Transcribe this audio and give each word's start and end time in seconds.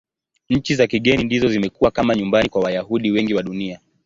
Nchi 0.49 0.75
za 0.75 0.87
kigeni 0.87 1.23
ndizo 1.23 1.47
zimekuwa 1.49 1.91
kama 1.91 2.15
nyumbani 2.15 2.49
kwa 2.49 2.61
Wayahudi 2.61 3.11
wengi 3.11 3.33
wa 3.33 3.43
Dunia. 3.43 3.79